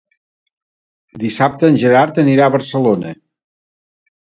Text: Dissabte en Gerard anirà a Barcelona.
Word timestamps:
Dissabte 1.25 1.69
en 1.73 1.77
Gerard 1.83 2.19
anirà 2.25 2.49
a 2.49 2.55
Barcelona. 2.59 3.15